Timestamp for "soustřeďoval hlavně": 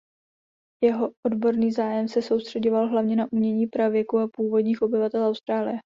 2.21-3.15